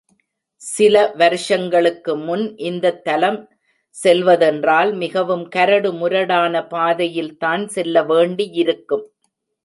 சில 0.61 0.95
வருஷங்களுக்கு 1.15 2.15
முன் 2.17 2.45
இந்தத் 2.61 3.03
தலம் 3.03 3.37
செல்வதென்றால் 3.95 4.93
மிகவும் 4.93 5.43
கரடு 5.47 5.91
முரடான 5.93 6.63
பாதையில் 6.67 7.37
தான் 7.37 7.65
செல்லவேண்டியிருக்கும். 7.75 9.05